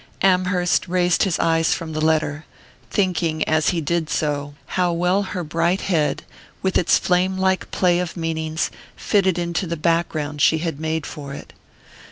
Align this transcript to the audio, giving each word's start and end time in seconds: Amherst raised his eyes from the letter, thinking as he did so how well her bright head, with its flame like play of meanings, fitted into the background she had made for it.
Amherst 0.23 0.87
raised 0.87 1.21
his 1.25 1.37
eyes 1.37 1.75
from 1.75 1.93
the 1.93 2.01
letter, 2.01 2.43
thinking 2.89 3.43
as 3.47 3.69
he 3.69 3.81
did 3.81 4.09
so 4.09 4.55
how 4.65 4.91
well 4.91 5.21
her 5.21 5.43
bright 5.43 5.81
head, 5.81 6.23
with 6.63 6.75
its 6.75 6.97
flame 6.97 7.37
like 7.37 7.69
play 7.69 7.99
of 7.99 8.17
meanings, 8.17 8.71
fitted 8.95 9.37
into 9.37 9.67
the 9.67 9.77
background 9.77 10.41
she 10.41 10.57
had 10.57 10.79
made 10.79 11.05
for 11.05 11.35
it. 11.35 11.53